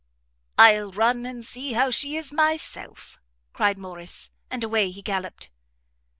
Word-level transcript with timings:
"I'll 0.57 0.91
run 0.91 1.27
and 1.27 1.45
see 1.45 1.73
how 1.73 1.91
she 1.91 2.15
is 2.17 2.33
myself," 2.33 3.19
cried 3.53 3.77
Morrice, 3.77 4.31
and 4.49 4.63
away 4.63 4.89
he 4.89 5.03
gallopped. 5.03 5.51